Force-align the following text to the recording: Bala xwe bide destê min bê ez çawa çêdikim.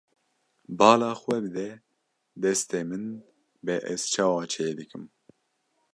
Bala 0.77 1.09
xwe 1.21 1.35
bide 1.43 1.69
destê 2.41 2.79
min 2.89 3.05
bê 3.65 3.75
ez 3.93 4.01
çawa 4.13 4.43
çêdikim. 4.53 5.03